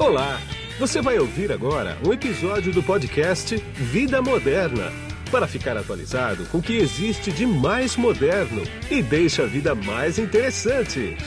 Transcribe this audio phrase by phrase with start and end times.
[0.00, 0.38] Olá!
[0.78, 4.84] Você vai ouvir agora um episódio do podcast Vida Moderna
[5.30, 10.18] para ficar atualizado com o que existe de mais moderno e deixa a vida mais
[10.18, 11.18] interessante.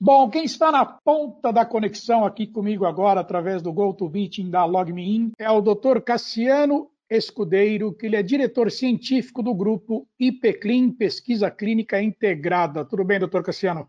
[0.00, 5.32] Bom, quem está na ponta da conexão aqui comigo agora, através do GoToMeeting da LogMeIn,
[5.36, 6.00] é o Dr.
[6.04, 12.84] Cassiano Escudeiro, que ele é diretor científico do grupo IPCLIN, Pesquisa Clínica Integrada.
[12.84, 13.88] Tudo bem, doutor Cassiano?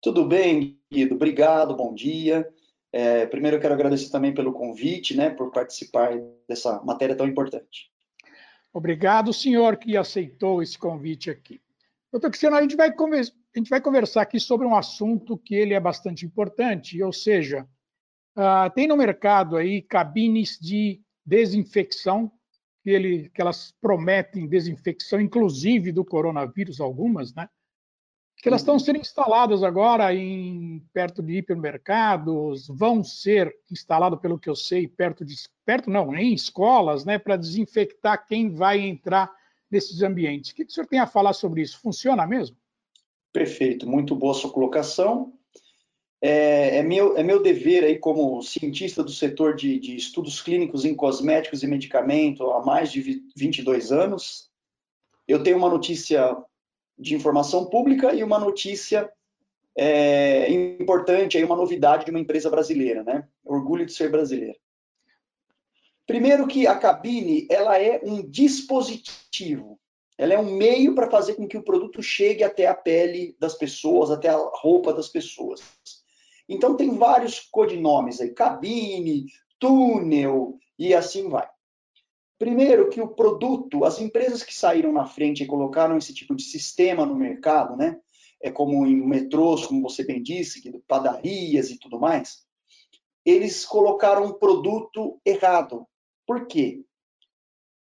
[0.00, 1.14] Tudo bem, Guido.
[1.14, 2.48] Obrigado, bom dia.
[2.92, 7.90] É, primeiro, eu quero agradecer também pelo convite, né, por participar dessa matéria tão importante.
[8.72, 11.60] Obrigado, senhor, que aceitou esse convite aqui.
[12.12, 15.74] Doutor Cristiano, a gente, vai a gente vai conversar aqui sobre um assunto que ele
[15.74, 17.66] é bastante importante, ou seja,
[18.36, 22.30] uh, tem no mercado aí cabines de desinfecção,
[22.86, 27.48] que, ele, que elas prometem desinfecção, inclusive do coronavírus, algumas, né?
[28.36, 34.48] Que elas estão sendo instaladas agora em perto de hipermercados, vão ser instaladas, pelo que
[34.48, 39.32] eu sei, perto de perto não, em escolas, né, para desinfectar quem vai entrar
[39.68, 40.52] desses ambientes.
[40.52, 41.80] O que o senhor tem a falar sobre isso?
[41.80, 42.56] Funciona mesmo?
[43.32, 45.35] Perfeito, muito boa sua colocação.
[46.28, 50.84] É, é, meu, é meu dever aí como cientista do setor de, de estudos clínicos
[50.84, 54.50] em cosméticos e medicamento há mais de 22 anos.
[55.28, 56.36] Eu tenho uma notícia
[56.98, 59.08] de informação pública e uma notícia
[59.76, 63.28] é, importante, aí uma novidade de uma empresa brasileira, né?
[63.44, 64.58] Orgulho de ser brasileiro.
[66.08, 69.78] Primeiro que a cabine, ela é um dispositivo.
[70.18, 73.54] Ela é um meio para fazer com que o produto chegue até a pele das
[73.54, 75.62] pessoas, até a roupa das pessoas.
[76.48, 79.26] Então tem vários codinomes aí, cabine,
[79.58, 81.48] túnel e assim vai.
[82.38, 86.42] Primeiro que o produto, as empresas que saíram na frente e colocaram esse tipo de
[86.42, 87.98] sistema no mercado, né?
[88.42, 92.46] É como em metrôs, como você bem disse, padarias e tudo mais,
[93.24, 95.86] eles colocaram um produto errado.
[96.26, 96.84] Por quê?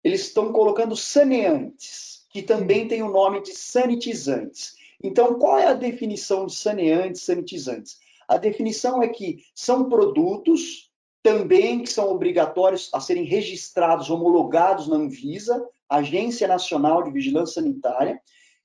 [0.05, 4.77] Eles estão colocando saneantes, que também tem o nome de sanitizantes.
[5.03, 7.99] Então, qual é a definição de saneantes, sanitizantes?
[8.29, 10.91] A definição é que são produtos
[11.23, 18.21] também que são obrigatórios a serem registrados, homologados na Anvisa, Agência Nacional de Vigilância Sanitária,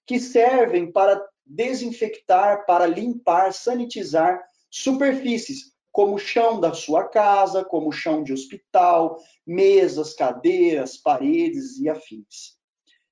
[0.06, 7.90] que servem para desinfectar, para limpar, sanitizar superfícies, como o chão da sua casa, como
[7.90, 12.58] o chão de hospital, mesas, cadeiras, paredes e afins.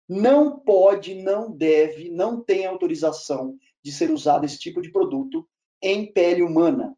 [0.07, 5.47] Não pode, não deve, não tem autorização de ser usado esse tipo de produto
[5.81, 6.95] em pele humana.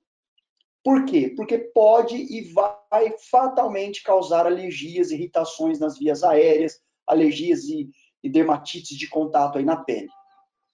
[0.84, 1.34] Por quê?
[1.36, 7.90] Porque pode e vai fatalmente causar alergias, irritações nas vias aéreas, alergias e,
[8.24, 10.10] e dermatites de contato aí na pele.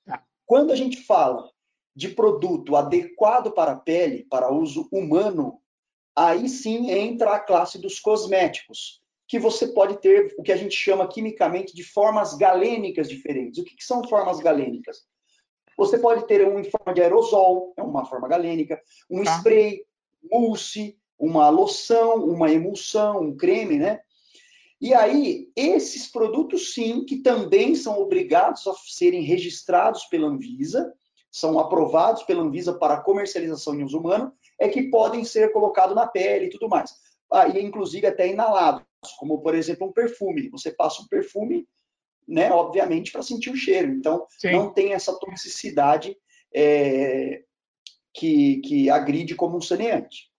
[0.06, 0.24] Tá.
[0.46, 1.50] Quando a gente fala
[1.96, 5.60] de produto adequado para a pele, para uso humano,
[6.16, 10.76] aí sim entra a classe dos cosméticos, que você pode ter o que a gente
[10.76, 13.60] chama quimicamente de formas galênicas diferentes.
[13.60, 15.06] O que, que são formas galênicas?
[15.78, 19.38] Você pode ter um em forma de aerosol, é uma forma galênica, um tá.
[19.38, 19.84] spray,
[20.32, 24.00] mousse, uma loção, uma emulsão, um creme, né?
[24.80, 30.94] E aí, esses produtos, sim, que também são obrigados a serem registrados pela Anvisa,
[31.32, 36.06] são aprovados pela Anvisa para comercialização em uso humano, é que podem ser colocados na
[36.06, 36.92] pele e tudo mais.
[37.32, 38.84] Ah, e inclusive até inalados,
[39.20, 40.50] como por exemplo um perfume.
[40.50, 41.68] Você passa um perfume,
[42.28, 43.92] né, obviamente, para sentir o cheiro.
[43.92, 44.52] Então, Sim.
[44.52, 46.18] não tem essa toxicidade
[46.54, 47.44] é,
[48.14, 50.30] que, que agride como um saneante.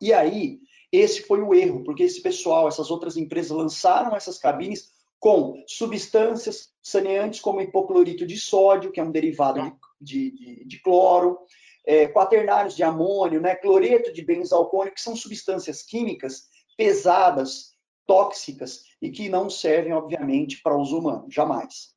[0.00, 0.60] E aí,
[0.92, 6.70] esse foi o erro, porque esse pessoal, essas outras empresas lançaram essas cabines com substâncias
[6.82, 11.38] saneantes como hipoclorito de sódio, que é um derivado de, de, de cloro,
[11.84, 17.74] é, quaternários de amônio, né, cloreto de benzalcônico, que são substâncias químicas pesadas,
[18.06, 21.94] tóxicas e que não servem, obviamente, para uso humano, jamais.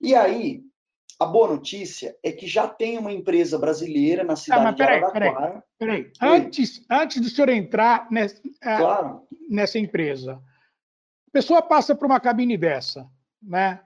[0.00, 0.62] E aí,
[1.20, 4.98] a boa notícia é que já tem uma empresa brasileira na ah, cidade ah, peraí,
[4.98, 5.64] de Araraquara.
[5.78, 6.12] Peraí, peraí.
[6.20, 9.26] Antes, antes do senhor entrar nessa, claro.
[9.48, 10.42] nessa empresa,
[11.28, 13.06] a pessoa passa por uma cabine dessa,
[13.42, 13.80] né?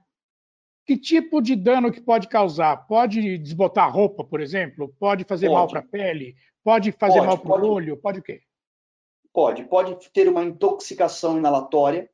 [0.87, 2.87] Que tipo de dano que pode causar?
[2.87, 4.94] Pode desbotar a roupa, por exemplo?
[4.99, 5.58] Pode fazer pode.
[5.58, 6.37] mal para a pele?
[6.62, 7.96] Pode fazer pode, mal para o olho?
[7.96, 8.43] Pode o quê?
[9.32, 9.64] Pode.
[9.64, 12.08] Pode ter uma intoxicação inalatória,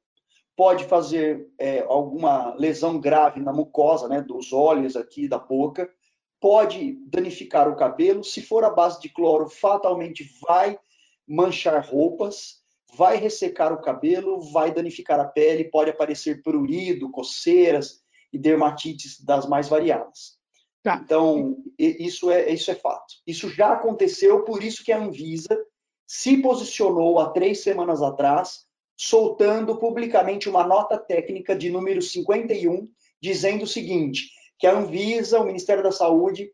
[0.61, 5.91] pode fazer é, alguma lesão grave na mucosa, né, dos olhos aqui, da boca,
[6.39, 8.23] pode danificar o cabelo.
[8.23, 10.79] Se for a base de cloro, fatalmente vai
[11.27, 12.61] manchar roupas
[12.93, 18.03] vai ressecar o cabelo, vai danificar a pele, pode aparecer prurido, coceiras
[18.33, 20.39] e dermatites das mais variadas.
[20.83, 21.01] Tá.
[21.03, 23.15] Então, isso é, isso é fato.
[23.25, 25.57] Isso já aconteceu, por isso que a Anvisa
[26.05, 28.67] se posicionou há três semanas atrás,
[29.03, 32.87] soltando publicamente uma nota técnica de número 51,
[33.19, 36.53] dizendo o seguinte: que a Anvisa, o Ministério da Saúde,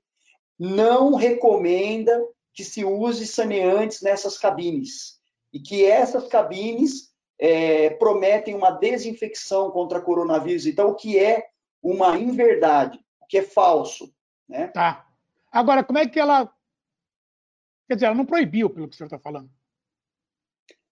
[0.57, 5.19] não recomenda que se use saneantes nessas cabines
[5.53, 10.67] e que essas cabines é, prometem uma desinfecção contra coronavírus.
[10.67, 11.49] Então, o que é
[11.83, 14.15] uma inverdade, o que é falso.
[14.49, 14.69] Né?
[14.69, 15.05] Tá.
[15.51, 16.49] Agora, como é que ela.
[17.89, 19.51] Quer dizer, ela não proibiu, pelo que o senhor está falando.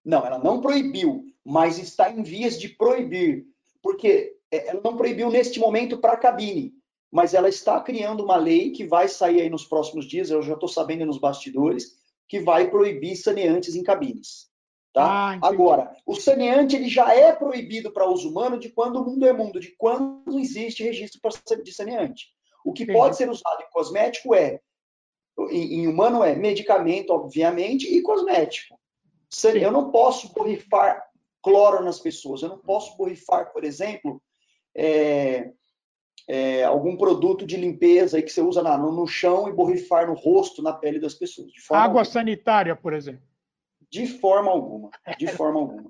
[0.05, 3.45] Não, ela não proibiu, mas está em vias de proibir.
[3.81, 6.73] Porque é, ela não proibiu neste momento para a cabine,
[7.11, 10.53] mas ela está criando uma lei que vai sair aí nos próximos dias, eu já
[10.53, 11.97] estou sabendo nos bastidores,
[12.27, 14.49] que vai proibir saneantes em cabines.
[14.93, 15.03] Tá?
[15.03, 19.25] Ah, Agora, o saneante ele já é proibido para uso humano de quando o mundo
[19.25, 21.19] é mundo, de quando existe registro
[21.63, 22.27] de saneante.
[22.63, 22.97] O que entendi.
[22.97, 24.61] pode ser usado em cosmético é,
[25.51, 28.79] em, em, humano é medicamento, obviamente, e cosmético.
[29.35, 29.57] Sim.
[29.59, 31.03] Eu não posso borrifar
[31.43, 34.21] cloro nas pessoas, eu não posso borrifar, por exemplo,
[34.73, 35.51] é,
[36.27, 40.13] é, algum produto de limpeza que você usa na, no, no, chão e borrifar no
[40.13, 41.51] rosto, na pele das pessoas.
[41.69, 42.05] Água alguma.
[42.05, 43.21] sanitária, por exemplo.
[43.91, 44.89] De forma alguma.
[45.19, 45.89] De forma alguma.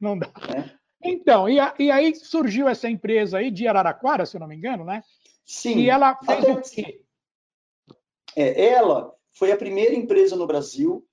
[0.00, 0.30] Não dá.
[0.56, 0.70] É.
[1.02, 4.56] Então, e, a, e, aí surgiu essa empresa aí de Araraquara, se eu não me
[4.56, 5.02] engano, né?
[5.44, 5.78] Sim.
[5.78, 7.02] E ela fez Até, o quê?
[8.36, 11.07] É, ela foi a primeira empresa no Brasil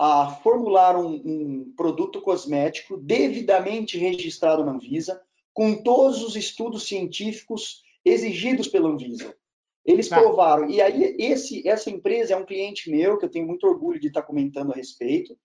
[0.00, 5.20] a formular um, um produto cosmético devidamente registrado na Anvisa,
[5.52, 9.36] com todos os estudos científicos exigidos pela Anvisa.
[9.84, 10.18] Eles tá.
[10.18, 10.70] provaram.
[10.70, 14.08] E aí, esse, essa empresa é um cliente meu, que eu tenho muito orgulho de
[14.08, 15.36] estar comentando a respeito.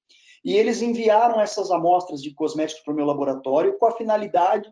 [0.42, 4.72] E eles enviaram essas amostras de cosméticos para o meu laboratório com a finalidade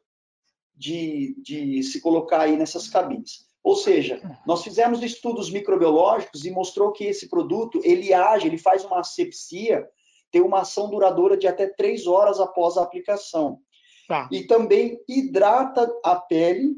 [0.73, 3.45] de, de se colocar aí nessas cabines.
[3.63, 8.83] Ou seja, nós fizemos estudos microbiológicos e mostrou que esse produto, ele age, ele faz
[8.83, 9.87] uma asepsia,
[10.29, 13.59] tem uma ação duradoura de até três horas após a aplicação.
[14.07, 14.27] Tá.
[14.31, 16.75] E também hidrata a pele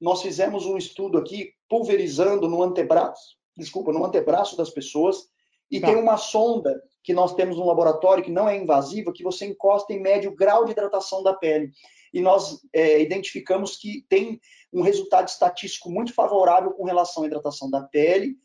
[0.00, 5.28] nós fizemos um estudo aqui pulverizando no antebraço, desculpa, no antebraço das pessoas,
[5.70, 5.88] e tá.
[5.88, 9.92] tem uma sonda que nós temos no laboratório que não é invasiva, que você encosta
[9.92, 11.70] em médio grau de hidratação da pele.
[12.16, 14.40] E nós é, identificamos que tem
[14.72, 18.36] um resultado estatístico muito favorável com relação à hidratação da pele,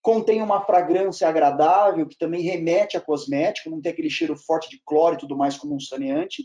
[0.00, 4.80] contém uma fragrância agradável, que também remete a cosmético, não tem aquele cheiro forte de
[4.86, 6.44] cloro e tudo mais como um saneante.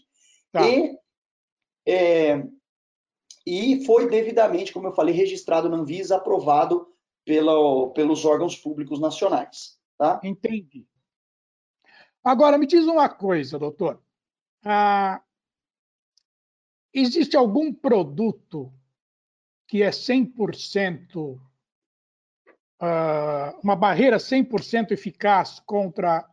[0.52, 0.68] Tá.
[0.68, 0.98] E
[1.88, 2.44] é,
[3.46, 6.88] e foi devidamente, como eu falei, registrado na Anvisa, aprovado
[7.24, 9.78] pela, pelos órgãos públicos nacionais.
[10.00, 10.20] Tá?
[10.24, 10.88] Entendi.
[12.24, 14.02] Agora, me diz uma coisa, doutor.
[14.66, 15.22] Ah,
[16.94, 18.72] existe algum produto
[19.68, 21.40] que é 100%,
[22.80, 26.28] ah, uma barreira 100% eficaz contra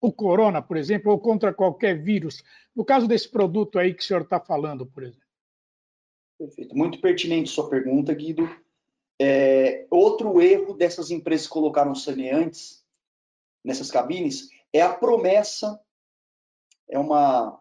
[0.00, 2.42] o corona, por exemplo, ou contra qualquer vírus?
[2.76, 5.24] No caso desse produto aí que o senhor está falando, por exemplo.
[6.38, 6.76] Perfeito.
[6.76, 8.48] Muito pertinente sua pergunta, Guido.
[9.20, 12.84] É, outro erro dessas empresas que colocaram saneantes
[13.64, 15.80] nessas cabines é a promessa,
[16.90, 17.58] é uma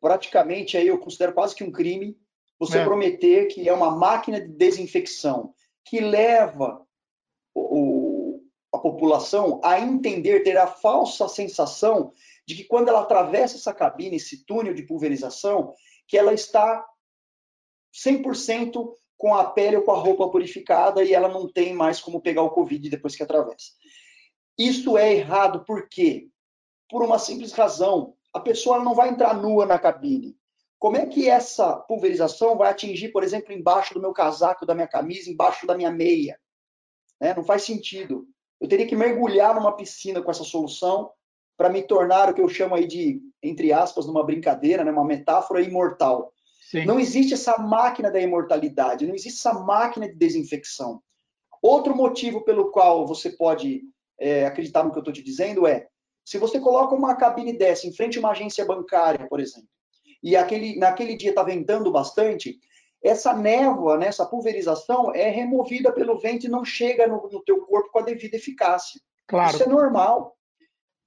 [0.00, 2.16] praticamente aí eu considero quase que um crime
[2.58, 2.84] você é.
[2.84, 5.54] prometer que é uma máquina de desinfecção
[5.84, 6.84] que leva
[7.54, 8.40] o,
[8.72, 12.12] a população a entender, ter a falsa sensação
[12.46, 15.74] de que quando ela atravessa essa cabine, esse túnel de pulverização,
[16.06, 16.84] que ela está
[17.94, 22.20] 100% com a pele ou com a roupa purificada e ela não tem mais como
[22.20, 23.72] pegar o Covid depois que atravessa.
[24.58, 26.28] Isso é errado por quê?
[26.88, 28.15] Por uma simples razão.
[28.36, 30.36] A pessoa não vai entrar nua na cabine.
[30.78, 34.86] Como é que essa pulverização vai atingir, por exemplo, embaixo do meu casaco, da minha
[34.86, 36.38] camisa, embaixo da minha meia?
[37.18, 37.32] Né?
[37.34, 38.26] Não faz sentido.
[38.60, 41.10] Eu teria que mergulhar numa piscina com essa solução
[41.56, 44.90] para me tornar o que eu chamo aí de, entre aspas, numa brincadeira, né?
[44.90, 46.30] uma metáfora imortal.
[46.70, 46.84] Sim.
[46.84, 51.02] Não existe essa máquina da imortalidade, não existe essa máquina de desinfecção.
[51.62, 53.80] Outro motivo pelo qual você pode
[54.20, 55.88] é, acreditar no que eu estou te dizendo é:
[56.26, 59.68] se você coloca uma cabine dessa em frente a uma agência bancária, por exemplo,
[60.20, 62.58] e aquele, naquele dia está ventando bastante,
[63.00, 67.64] essa névoa, né, essa pulverização é removida pelo vento e não chega no, no teu
[67.64, 69.00] corpo com a devida eficácia.
[69.28, 69.54] Claro.
[69.54, 70.36] Isso é normal.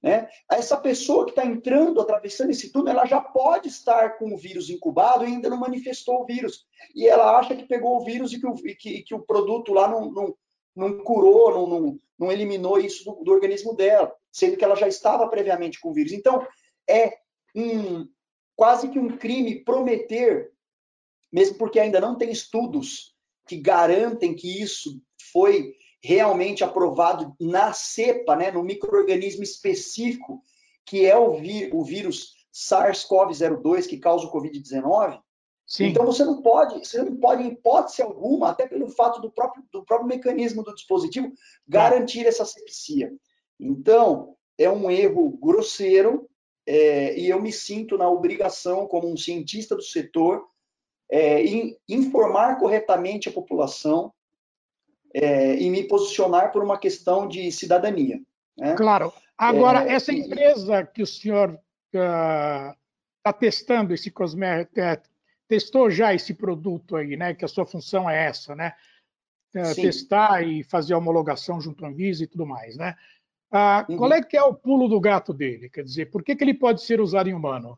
[0.02, 0.26] Né?
[0.50, 4.70] Essa pessoa que está entrando, atravessando esse túnel, ela já pode estar com o vírus
[4.70, 6.64] incubado e ainda não manifestou o vírus.
[6.94, 9.74] E ela acha que pegou o vírus e que o, e que, que o produto
[9.74, 10.34] lá não, não,
[10.80, 14.88] não curou, não, não, não, eliminou isso do, do, organismo dela, sendo que ela já
[14.88, 16.12] estava previamente com o vírus.
[16.12, 16.46] Então,
[16.88, 17.12] é
[17.54, 18.08] um,
[18.56, 20.50] quase que um crime prometer,
[21.32, 23.14] mesmo porque ainda não tem estudos
[23.46, 25.00] que garantem que isso
[25.32, 30.42] foi realmente aprovado na cepa, né, no microorganismo específico,
[30.86, 35.20] que é o, ví o vírus SARS-CoV-02 que causa o COVID-19.
[35.78, 39.62] Então você não pode, você não pode, em hipótese alguma, até pelo fato do próprio,
[39.72, 41.32] do próprio mecanismo do dispositivo,
[41.68, 43.12] garantir essa sepsia.
[43.58, 46.28] Então, é um erro grosseiro,
[46.66, 50.44] é, e eu me sinto na obrigação, como um cientista do setor,
[51.08, 54.12] é, em informar corretamente a população
[55.14, 58.20] é, e me posicionar por uma questão de cidadania.
[58.56, 58.74] Né?
[58.74, 59.12] Claro.
[59.36, 61.58] Agora, é, essa empresa que o senhor
[61.92, 62.76] está
[63.26, 65.00] uh, testando esse cosmético, é,
[65.50, 67.34] testou já esse produto aí, né?
[67.34, 68.72] Que a sua função é essa, né?
[69.52, 72.94] É, testar e fazer a homologação junto à Anvisa e tudo mais, né?
[73.50, 73.96] Ah, uhum.
[73.96, 75.68] Qual é que é o pulo do gato dele?
[75.68, 77.76] Quer dizer, por que, que ele pode ser usado em humano?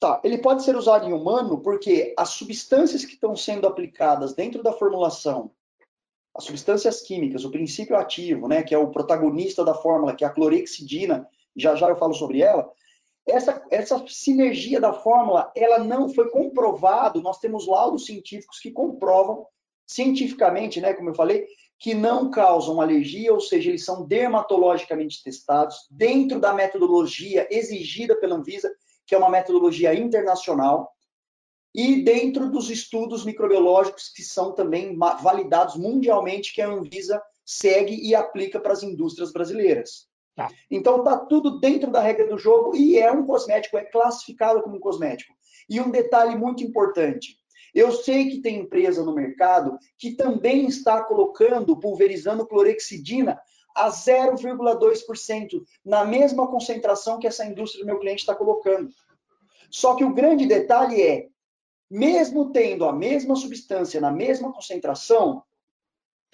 [0.00, 4.60] Tá, ele pode ser usado em humano porque as substâncias que estão sendo aplicadas dentro
[4.60, 5.52] da formulação,
[6.36, 10.26] as substâncias químicas, o princípio ativo, né, que é o protagonista da fórmula, que é
[10.26, 12.68] a clorexidina, já já eu falo sobre ela,
[13.26, 19.46] essa, essa sinergia da fórmula, ela não foi comprovado, nós temos laudos científicos que comprovam
[19.86, 21.46] cientificamente, né, como eu falei,
[21.78, 28.36] que não causam alergia, ou seja, eles são dermatologicamente testados dentro da metodologia exigida pela
[28.36, 28.72] Anvisa,
[29.06, 30.90] que é uma metodologia internacional,
[31.74, 38.14] e dentro dos estudos microbiológicos que são também validados mundialmente, que a Anvisa segue e
[38.14, 40.06] aplica para as indústrias brasileiras.
[40.34, 40.50] Tá.
[40.68, 44.76] Então está tudo dentro da regra do jogo e é um cosmético, é classificado como
[44.76, 45.32] um cosmético.
[45.68, 47.38] E um detalhe muito importante:
[47.74, 53.40] eu sei que tem empresa no mercado que também está colocando, pulverizando clorexidina
[53.74, 58.88] a 0,2%, na mesma concentração que essa indústria do meu cliente está colocando.
[59.68, 61.28] Só que o grande detalhe é,
[61.90, 65.42] mesmo tendo a mesma substância na mesma concentração,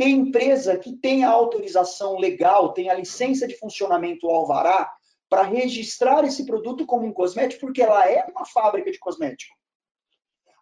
[0.01, 4.91] tem empresa que tem a autorização legal, tem a licença de funcionamento alvará
[5.29, 9.55] para registrar esse produto como um cosmético, porque ela é uma fábrica de cosmético.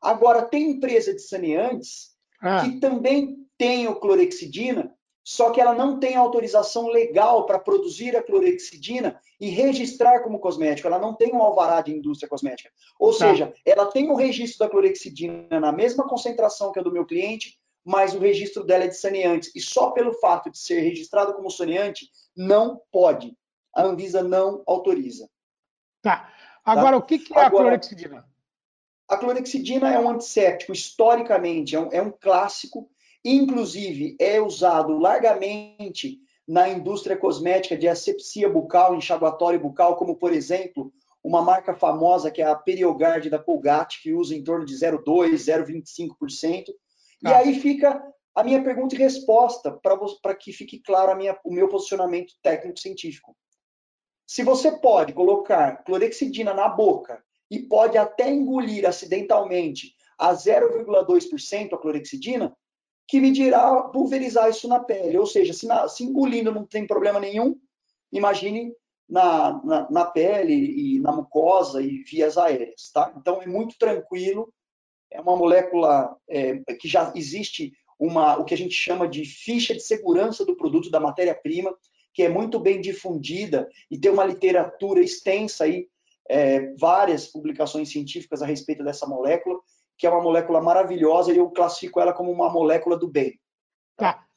[0.02, 2.64] Agora, tem empresa de saneantes ah.
[2.64, 4.92] que também tem o clorexidina,
[5.22, 10.88] só que ela não tem autorização legal para produzir a clorexidina e registrar como cosmético.
[10.88, 12.70] Ela não tem um alvará de indústria cosmética.
[12.98, 13.18] Ou tá.
[13.18, 17.57] seja, ela tem o registro da clorexidina na mesma concentração que a do meu cliente,
[17.88, 19.50] mas o registro dela é de saneantes.
[19.54, 23.34] E só pelo fato de ser registrado como saneante, não pode.
[23.74, 25.26] A Anvisa não autoriza.
[26.02, 26.30] Tá.
[26.62, 26.96] Agora, tá?
[26.98, 28.28] o que, que é Agora, a clorexidina?
[29.08, 32.90] A clorexidina é um antisséptico, historicamente, é um, é um clássico,
[33.24, 40.92] inclusive é usado largamente na indústria cosmética de asepsia bucal, enxaguatório bucal, como, por exemplo,
[41.24, 45.32] uma marca famosa que é a Periogard da Colgate, que usa em torno de 0,2%,
[45.32, 46.66] 0,25%.
[47.22, 47.38] E ah.
[47.38, 48.02] aí fica
[48.34, 49.78] a minha pergunta e resposta
[50.22, 53.36] para que fique claro minha, o meu posicionamento técnico-científico.
[54.26, 61.78] Se você pode colocar clorexidina na boca e pode até engolir acidentalmente a 0,2% a
[61.78, 62.54] clorexidina,
[63.08, 65.16] que me dirá pulverizar isso na pele.
[65.16, 67.58] Ou seja, se, na, se engolindo não tem problema nenhum,
[68.12, 68.72] imagine
[69.08, 73.12] na, na, na, pele e na mucosa e vias aéreas, tá?
[73.16, 74.52] Então é muito tranquilo,
[75.10, 79.74] é uma molécula é, que já existe uma, o que a gente chama de ficha
[79.74, 81.74] de segurança do produto, da matéria-prima,
[82.14, 85.88] que é muito bem difundida e tem uma literatura extensa aí,
[86.28, 89.58] é, várias publicações científicas a respeito dessa molécula,
[89.96, 93.38] que é uma molécula maravilhosa e eu classifico ela como uma molécula do bem.
[93.96, 94.27] Tá?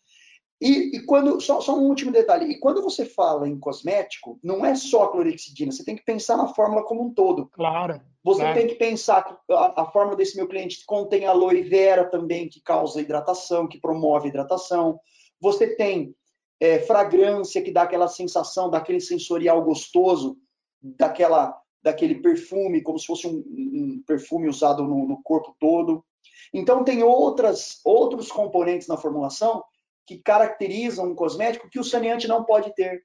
[0.62, 4.64] E, e, quando, só, só, um último detalhe, e quando você fala em cosmético, não
[4.64, 7.48] é só a clorexidina, você tem que pensar na fórmula como um todo.
[7.48, 8.00] Claro.
[8.24, 8.60] Você claro.
[8.60, 12.62] tem que pensar que a, a fórmula desse meu cliente contém aloe vera também, que
[12.62, 15.00] causa hidratação, que promove hidratação.
[15.42, 16.14] Você tem
[16.60, 20.38] é, fragrância, que dá aquela sensação, daquele sensorial gostoso,
[20.80, 26.06] daquela, daquele perfume, como se fosse um, um perfume usado no, no corpo todo.
[26.54, 29.64] Então, tem outras, outros componentes na formulação
[30.06, 33.04] que caracterizam um cosmético que o saneante não pode ter.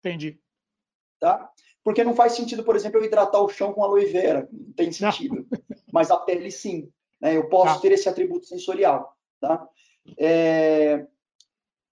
[0.00, 0.40] Entendi.
[1.20, 1.50] Tá?
[1.84, 4.48] Porque não faz sentido, por exemplo, eu hidratar o chão com aloe vera.
[4.52, 5.46] Não tem sentido.
[5.50, 5.58] Não.
[5.92, 6.90] Mas a pele, sim.
[7.20, 7.36] Né?
[7.36, 7.80] Eu posso tá.
[7.80, 9.16] ter esse atributo sensorial.
[9.40, 9.66] Tá?
[10.18, 11.06] É...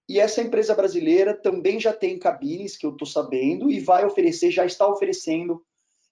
[0.09, 4.51] E essa empresa brasileira também já tem cabines, que eu estou sabendo, e vai oferecer,
[4.51, 5.61] já está oferecendo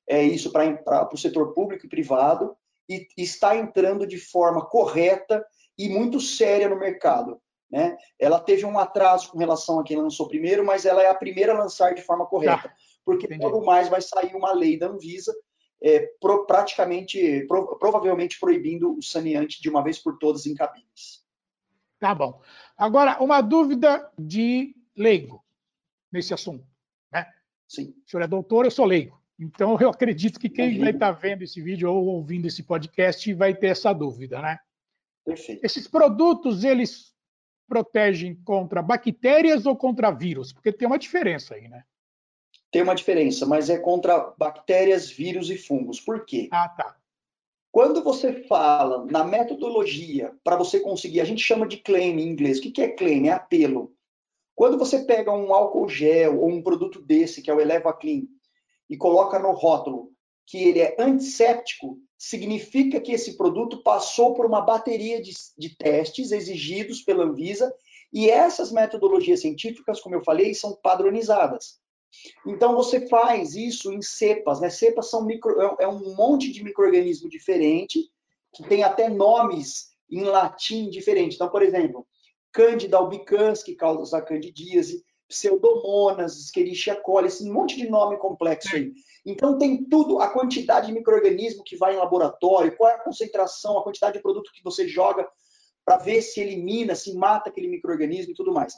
[0.08, 2.56] é, isso para o setor público e privado,
[2.90, 5.46] e está entrando de forma correta
[5.78, 7.42] e muito séria no mercado.
[7.70, 7.98] Né?
[8.20, 11.54] Ela teve um atraso com relação a quem lançou primeiro, mas ela é a primeira
[11.54, 12.76] a lançar de forma correta, tá.
[13.04, 13.44] porque Entendi.
[13.44, 15.34] logo mais vai sair uma lei da Anvisa
[15.82, 21.24] é, pro, praticamente, pro, provavelmente proibindo o saneante de uma vez por todas em cabines.
[22.00, 22.42] Tá bom.
[22.78, 25.44] Agora, uma dúvida de leigo
[26.12, 26.66] nesse assunto.
[27.12, 27.26] Né?
[27.68, 27.96] Sim.
[28.06, 29.20] O senhor é doutor, eu sou leigo.
[29.40, 33.54] Então, eu acredito que quem vai estar vendo esse vídeo ou ouvindo esse podcast vai
[33.54, 34.60] ter essa dúvida, né?
[35.26, 35.66] Perfeito.
[35.66, 37.15] Esses produtos, eles
[37.68, 40.54] protegem contra bactérias ou contra vírus?
[40.54, 41.84] Porque tem uma diferença aí, né?
[42.72, 46.00] Tem uma diferença, mas é contra bactérias, vírus e fungos.
[46.00, 46.50] Por quê?
[46.52, 46.98] Ah, tá.
[47.72, 52.60] Quando você fala na metodologia para você conseguir, a gente chama de claim em inglês.
[52.60, 53.28] O que é claim?
[53.28, 53.94] É apelo.
[54.56, 58.24] Quando você pega um álcool gel ou um produto desse, que é o Eleva Clean,
[58.90, 60.14] e coloca no rótulo
[60.46, 66.32] que ele é antisséptico, significa que esse produto passou por uma bateria de, de, testes
[66.32, 67.74] exigidos pela Anvisa
[68.12, 71.80] e essas metodologias científicas, como eu falei, são padronizadas.
[72.46, 74.70] Então você faz isso em cepas, né?
[74.70, 78.10] Cepas são micro, é, é um monte de microorganismo diferente
[78.54, 81.36] que tem até nomes em latim diferentes.
[81.36, 82.08] Então, por exemplo,
[82.54, 88.94] Candida albicans, que causa a candidíase, Pseudomonas, Escherichia coli, esse monte de nome complexo aí.
[89.26, 93.78] Então tem tudo, a quantidade de microorganismo que vai em laboratório, qual é a concentração,
[93.78, 95.28] a quantidade de produto que você joga
[95.84, 98.74] para ver se elimina, se mata aquele microorganismo e tudo mais.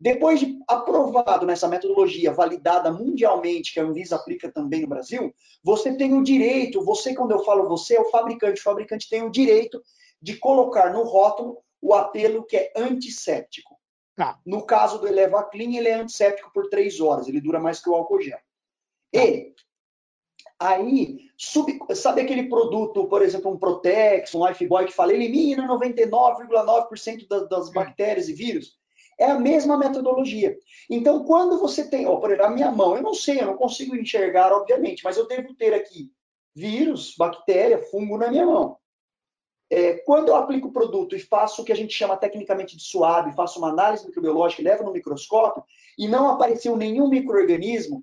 [0.00, 5.96] Depois de aprovado nessa metodologia validada mundialmente, que a Anvisa aplica também no Brasil, você
[5.96, 9.30] tem o direito, você, quando eu falo você, é o fabricante, o fabricante tem o
[9.30, 9.82] direito
[10.22, 13.76] de colocar no rótulo o apelo que é antisséptico.
[14.18, 14.36] Tá.
[14.44, 17.88] No caso do Eleva Clean, ele é antisséptico por três horas, ele dura mais que
[17.88, 18.36] o álcool gel.
[18.36, 18.42] Tá.
[19.12, 19.54] E
[20.58, 27.28] aí, sub, sabe aquele produto, por exemplo, um Protex, um Lifebuoy que fala elimina 99,9%
[27.28, 28.76] das, das bactérias e vírus?
[29.20, 30.58] É a mesma metodologia.
[30.90, 33.56] Então, quando você tem, ó, por exemplo, a minha mão, eu não sei, eu não
[33.56, 36.10] consigo enxergar, obviamente, mas eu devo ter aqui
[36.56, 38.77] vírus, bactéria, fungo na minha mão.
[39.70, 42.82] É, quando eu aplico o produto e faço o que a gente chama tecnicamente de
[42.82, 45.62] suave, faço uma análise microbiológica levo no microscópio,
[45.98, 48.02] e não apareceu nenhum microorganismo,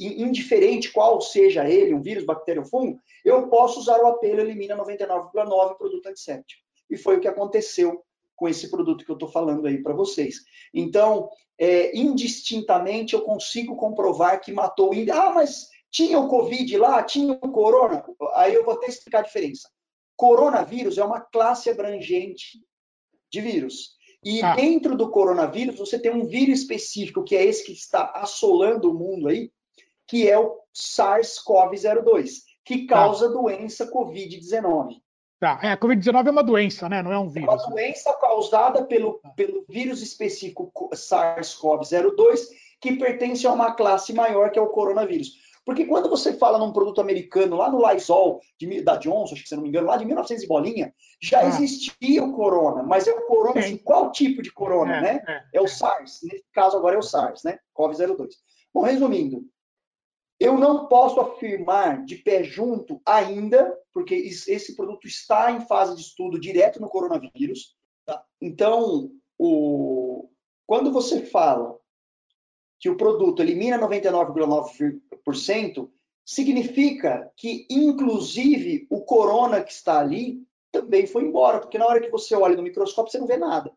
[0.00, 4.76] indiferente qual seja ele, um vírus, bactéria ou fungo, eu posso usar o apelo Elimina
[4.76, 6.62] 99,9 produto antisséptico.
[6.90, 8.02] E foi o que aconteceu
[8.34, 10.36] com esse produto que eu estou falando aí para vocês.
[10.72, 17.32] Então, é, indistintamente, eu consigo comprovar que matou Ah, mas tinha o Covid lá, tinha
[17.32, 18.04] o Corona.
[18.34, 19.68] Aí eu vou até explicar a diferença.
[20.18, 22.58] Coronavírus é uma classe abrangente
[23.30, 23.96] de vírus.
[24.24, 24.56] E ah.
[24.56, 28.94] dentro do coronavírus, você tem um vírus específico, que é esse que está assolando o
[28.94, 29.52] mundo aí,
[30.08, 32.30] que é o SARS-CoV-02,
[32.64, 32.96] que tá.
[32.96, 33.28] causa ah.
[33.28, 34.96] doença Covid-19.
[35.38, 37.00] Tá, é, a Covid-19 é uma doença, né?
[37.00, 37.48] Não é um vírus.
[37.48, 42.40] É uma doença causada pelo, pelo vírus específico SARS-CoV-02,
[42.80, 45.34] que pertence a uma classe maior, que é o coronavírus.
[45.68, 49.50] Porque quando você fala num produto americano, lá no Lysol, de, da Johnson, acho que
[49.50, 51.46] se não me engano, lá de 1900 e bolinha, já ah.
[51.46, 55.24] existia o corona, mas é o corona, assim, qual tipo de corona, é, né?
[55.28, 57.58] É, é, o SARS, nesse caso agora é o SARS, né?
[57.76, 58.28] CoV-02.
[58.72, 59.44] Bom, resumindo,
[60.40, 66.00] eu não posso afirmar de pé junto ainda, porque esse produto está em fase de
[66.00, 67.76] estudo direto no coronavírus.
[68.06, 68.24] Tá?
[68.40, 70.30] Então, o...
[70.66, 71.77] quando você fala
[72.78, 75.90] que o produto elimina 99,9%,
[76.24, 82.10] significa que, inclusive, o corona que está ali também foi embora, porque na hora que
[82.10, 83.72] você olha no microscópio, você não vê nada.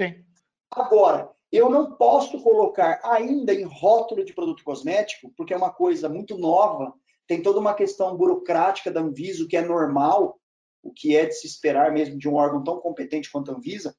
[0.00, 0.24] Sim.
[0.70, 6.08] Agora, eu não posso colocar ainda em rótulo de produto cosmético, porque é uma coisa
[6.08, 6.94] muito nova,
[7.26, 10.40] tem toda uma questão burocrática da Anvisa, o que é normal,
[10.82, 13.94] o que é de se esperar mesmo de um órgão tão competente quanto a Anvisa,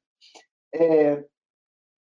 [0.73, 1.23] é,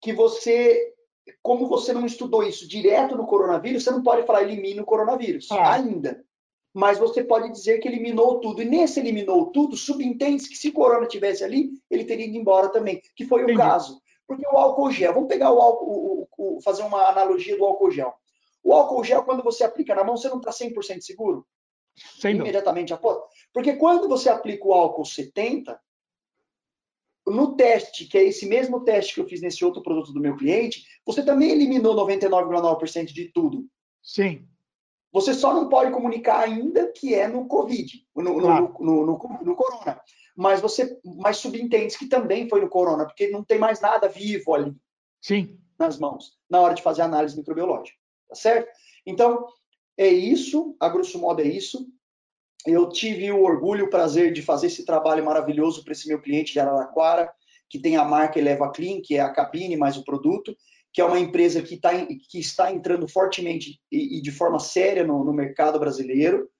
[0.00, 0.94] que você,
[1.42, 5.50] como você não estudou isso direto no coronavírus, você não pode falar elimine o coronavírus,
[5.50, 5.74] ah.
[5.74, 6.24] ainda.
[6.72, 8.62] Mas você pode dizer que eliminou tudo.
[8.62, 12.68] E nesse eliminou tudo, subentende que se o corona tivesse ali, ele teria ido embora
[12.68, 13.58] também, que foi Entendi.
[13.58, 14.00] o caso.
[14.26, 17.90] Porque o álcool gel, vamos pegar o álcool, o, o, fazer uma analogia do álcool
[17.90, 18.14] gel.
[18.62, 21.44] O álcool gel, quando você aplica na mão, você não está 100% seguro?
[22.20, 23.18] Sem imediatamente após.
[23.52, 25.78] Porque quando você aplica o álcool 70,
[27.30, 30.36] no teste, que é esse mesmo teste que eu fiz nesse outro produto do meu
[30.36, 33.66] cliente, você também eliminou 99,9% de tudo.
[34.02, 34.46] Sim.
[35.12, 38.76] Você só não pode comunicar ainda que é no Covid, no, claro.
[38.78, 40.00] no, no, no, Corona
[40.36, 44.54] mas você mas subentende que também foi no corona, porque não tem mais nada vivo
[44.54, 44.74] ali.
[45.20, 45.58] Sim.
[45.78, 47.98] Nas mãos, na hora de fazer a análise microbiológica.
[48.26, 48.70] Tá certo?
[49.04, 49.46] Então,
[49.98, 51.86] é isso, a grosso modo é isso.
[52.66, 56.52] Eu tive o orgulho, o prazer de fazer esse trabalho maravilhoso para esse meu cliente
[56.52, 57.30] de Araraquara,
[57.68, 60.56] que tem a marca Eleva Clean, que é a cabine mais o produto,
[60.92, 65.04] que é uma empresa que, tá, que está entrando fortemente e, e de forma séria
[65.04, 66.50] no, no mercado brasileiro,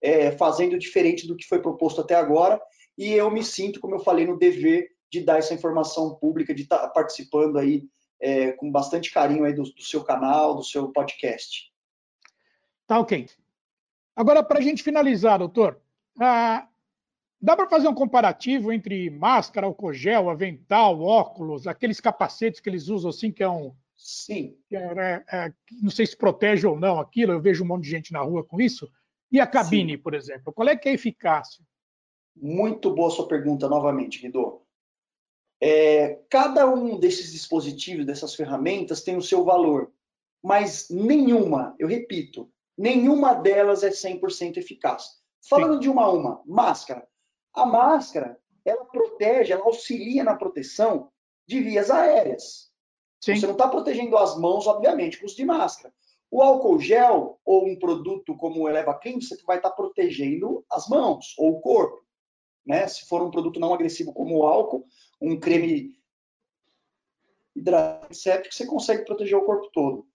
[0.00, 2.60] é, fazendo diferente do que foi proposto até agora
[2.96, 6.54] e eu me sinto, como eu falei, no dever de de dar essa informação pública,
[6.54, 7.84] de estar tá participando aí
[8.20, 11.72] é, com bastante carinho aí do, do, seu canal, do seu podcast.
[12.86, 13.26] Tá ok.
[14.16, 15.78] Agora, para a gente finalizar, doutor,
[16.18, 16.66] ah,
[17.38, 22.88] dá para fazer um comparativo entre máscara, álcool gel, avental, óculos, aqueles capacetes que eles
[22.88, 23.74] usam assim, que é um.
[23.94, 24.56] Sim.
[24.68, 25.52] Que é, é,
[25.82, 28.42] não sei se protege ou não aquilo, eu vejo um monte de gente na rua
[28.42, 28.90] com isso.
[29.30, 30.02] E a cabine, Sim.
[30.02, 31.62] por exemplo, qual é que é a eficácia?
[32.34, 34.62] Muito boa sua pergunta, novamente, Guido.
[35.60, 39.90] É, cada um desses dispositivos, dessas ferramentas, tem o seu valor,
[40.42, 45.20] mas nenhuma, eu repito, nenhuma delas é 100% eficaz.
[45.48, 45.80] Falando Sim.
[45.80, 47.06] de uma a uma, máscara.
[47.54, 51.10] A máscara, ela protege, ela auxilia na proteção
[51.46, 52.70] de vias aéreas.
[53.20, 53.36] Sim.
[53.36, 55.94] Você não está protegendo as mãos, obviamente, com os de máscara.
[56.30, 60.64] O álcool gel ou um produto como o Eleva Clean, você vai estar tá protegendo
[60.70, 62.04] as mãos ou o corpo.
[62.66, 62.86] Né?
[62.88, 64.84] Se for um produto não agressivo como o álcool,
[65.20, 65.94] um creme
[67.54, 70.06] hidratante séptico, você consegue proteger o corpo todo.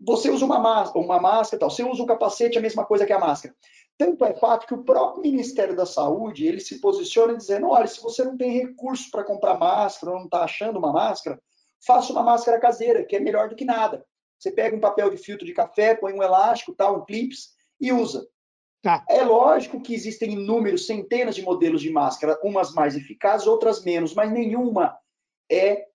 [0.00, 1.70] Você usa uma máscara, uma máscara tal.
[1.70, 3.54] Você usa o capacete, a mesma coisa que a máscara.
[3.96, 8.00] Tanto é fato que o próprio Ministério da Saúde, ele se posiciona dizendo, olha, se
[8.00, 11.40] você não tem recurso para comprar máscara, ou não está achando uma máscara,
[11.84, 14.04] faça uma máscara caseira, que é melhor do que nada.
[14.38, 17.92] Você pega um papel de filtro de café, põe um elástico, tal, um clips e
[17.92, 18.24] usa.
[18.80, 19.04] Tá.
[19.08, 24.14] É lógico que existem inúmeros, centenas de modelos de máscara, umas mais eficazes, outras menos,
[24.14, 24.96] mas nenhuma
[25.50, 25.86] é,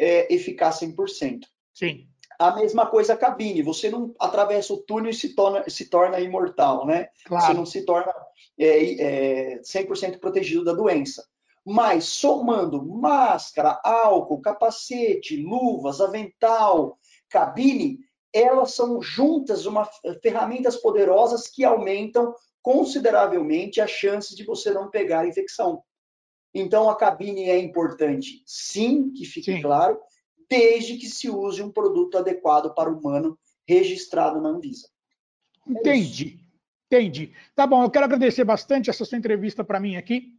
[0.00, 1.40] é eficaz 100%.
[1.74, 2.08] Sim.
[2.38, 6.20] A mesma coisa a cabine, você não atravessa o túnel e se torna, se torna
[6.20, 7.08] imortal, né?
[7.24, 7.46] Claro.
[7.46, 8.12] Você não se torna
[8.58, 11.26] é, é, 100% protegido da doença.
[11.64, 17.98] Mas somando máscara, álcool, capacete, luvas, avental, cabine,
[18.32, 19.88] elas são juntas uma
[20.22, 25.82] ferramentas poderosas que aumentam consideravelmente as chances de você não pegar a infecção.
[26.52, 29.62] Então, a cabine é importante, sim, que fique sim.
[29.62, 30.00] claro,
[30.48, 34.88] desde que se use um produto adequado para o humano registrado na Anvisa.
[35.66, 36.38] Entendi,
[36.90, 37.32] é entendi.
[37.54, 40.32] Tá bom, eu quero agradecer bastante essa sua entrevista para mim aqui.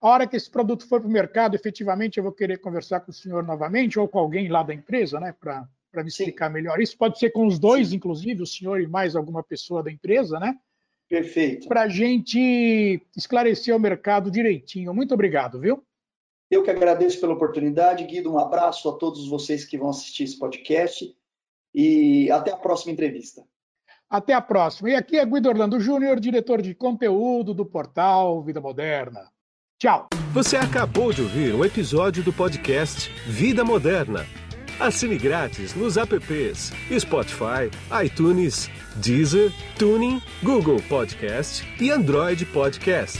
[0.00, 3.10] A hora que esse produto for para o mercado, efetivamente, eu vou querer conversar com
[3.10, 6.52] o senhor novamente ou com alguém lá da empresa, né, para para me explicar Sim.
[6.54, 6.96] melhor isso.
[6.96, 7.96] Pode ser com os dois, Sim.
[7.96, 10.54] inclusive, o senhor e mais alguma pessoa da empresa, né?
[11.08, 11.68] Perfeito.
[11.68, 14.92] Para a gente esclarecer o mercado direitinho.
[14.92, 15.82] Muito obrigado, viu?
[16.50, 18.32] Eu que agradeço pela oportunidade, Guido.
[18.32, 21.14] Um abraço a todos vocês que vão assistir esse podcast
[21.74, 23.44] e até a próxima entrevista.
[24.08, 24.90] Até a próxima.
[24.90, 29.30] E aqui é Guido Orlando Júnior, diretor de conteúdo do portal Vida Moderna.
[29.78, 30.08] Tchau.
[30.32, 34.24] Você acabou de ouvir um episódio do podcast Vida Moderna
[34.80, 37.68] Assine grátis nos apps Spotify,
[38.04, 43.18] iTunes, Deezer, Tuning, Google Podcast e Android Podcast.